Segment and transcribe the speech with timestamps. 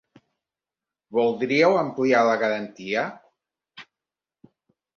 [1.17, 3.07] Voldríeu ampliar la garantia?